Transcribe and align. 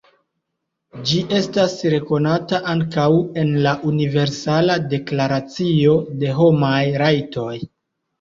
Ĝi 1.09 1.17
estas 1.39 1.73
rekonata 1.93 2.59
ankaŭ 2.71 3.05
en 3.41 3.51
la 3.65 3.73
Universala 3.89 4.79
Deklaracio 4.95 5.93
de 6.25 6.33
Homaj 6.39 6.81
Rajtoj. 7.03 7.53